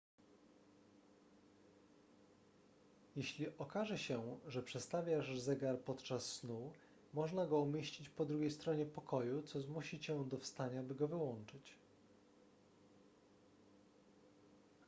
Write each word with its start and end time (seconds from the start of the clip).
jeśli 3.15 3.57
okaże 3.57 3.97
się 3.97 4.39
że 4.47 4.63
przestawiasz 4.63 5.39
zegar 5.39 5.79
podczas 5.79 6.25
snu 6.33 6.73
można 7.13 7.45
go 7.45 7.59
umieścić 7.59 8.09
po 8.09 8.25
drugiej 8.25 8.51
stronie 8.51 8.85
pokoju 8.85 9.41
co 9.41 9.61
zmusi 9.61 9.99
cię 9.99 10.25
do 10.25 10.37
wstania 10.37 10.83
by 10.83 10.95
go 10.95 11.07
wyłączyć 11.07 11.77